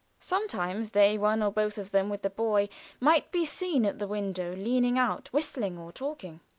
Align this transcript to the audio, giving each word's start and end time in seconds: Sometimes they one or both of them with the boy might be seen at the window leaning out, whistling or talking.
Sometimes 0.19 0.89
they 0.89 1.15
one 1.15 1.43
or 1.43 1.51
both 1.51 1.77
of 1.77 1.91
them 1.91 2.09
with 2.09 2.23
the 2.23 2.29
boy 2.31 2.69
might 2.99 3.31
be 3.31 3.45
seen 3.45 3.85
at 3.85 3.99
the 3.99 4.07
window 4.07 4.55
leaning 4.55 4.97
out, 4.97 5.27
whistling 5.31 5.77
or 5.77 5.91
talking. 5.91 6.39